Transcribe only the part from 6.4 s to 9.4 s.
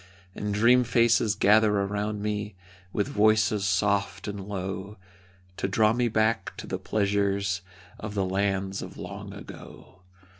to the pleasures Of the lands of long